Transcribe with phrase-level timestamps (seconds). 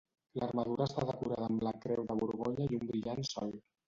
[0.39, 3.55] L'armadura està decorada amb la creu de Borgonya i un brillant sol.